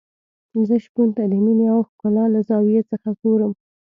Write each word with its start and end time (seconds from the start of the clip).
زه 0.67 0.75
شپون 0.85 1.09
ته 1.17 1.23
د 1.31 1.33
مينې 1.45 1.65
او 1.73 1.79
ښکلا 1.89 2.25
له 2.33 2.39
زاویې 2.49 2.81
څخه 2.91 3.09
ګورم. 3.21 3.51